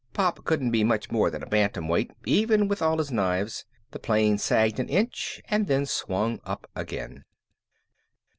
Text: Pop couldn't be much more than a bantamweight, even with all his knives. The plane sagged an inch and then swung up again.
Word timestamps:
Pop 0.13 0.43
couldn't 0.45 0.71
be 0.71 0.83
much 0.83 1.11
more 1.11 1.29
than 1.29 1.43
a 1.43 1.45
bantamweight, 1.45 2.09
even 2.25 2.67
with 2.67 2.81
all 2.81 2.97
his 2.97 3.11
knives. 3.11 3.65
The 3.91 3.99
plane 3.99 4.39
sagged 4.39 4.79
an 4.79 4.89
inch 4.89 5.39
and 5.47 5.67
then 5.67 5.85
swung 5.85 6.39
up 6.43 6.65
again. 6.75 7.23